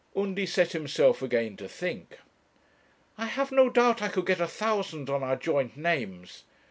Undy 0.15 0.47
set 0.47 0.71
himself 0.71 1.21
again 1.21 1.55
to 1.57 1.69
think. 1.69 2.17
'I 3.19 3.25
have 3.27 3.51
no 3.51 3.69
doubt 3.69 4.01
I 4.01 4.07
could 4.07 4.25
get 4.25 4.41
a 4.41 4.47
thousand 4.47 5.11
on 5.11 5.21
our 5.21 5.35
joint 5.35 5.77
names. 5.77 6.41